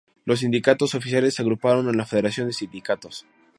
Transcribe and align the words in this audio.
Los 0.25 0.39
sindicatos 0.39 0.95
oficiales 0.95 1.35
se 1.35 1.43
agruparon 1.43 1.87
en 1.87 1.95
la 1.95 2.07
Federación 2.07 2.47
de 2.47 2.53
Sindicatos. 2.53 3.27